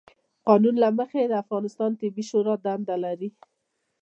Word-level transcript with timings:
قانون 0.47 0.75
له 0.83 0.89
مخې، 0.97 1.21
د 1.27 1.33
افغانستان 1.43 1.91
طبي 1.99 2.23
شورا 2.29 2.55
دنده 2.65 2.95
لري، 3.03 3.29